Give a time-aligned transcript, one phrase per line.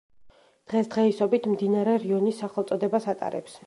[0.73, 3.59] დღესდღეობით მდინარე რიონის სახელწოდებას ატარებს.